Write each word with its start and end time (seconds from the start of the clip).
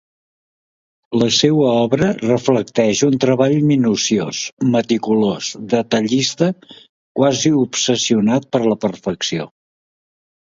La 1.23 1.25
seua 1.33 1.73
obra 1.81 2.07
reflecteix 2.21 3.01
un 3.07 3.19
treball 3.25 3.59
minuciós, 3.71 4.39
meticulós, 4.75 5.49
detallista, 5.75 6.47
quasi 7.21 7.51
obsessionat 7.67 8.49
per 8.57 8.63
la 8.71 8.79
perfecció. 8.87 9.47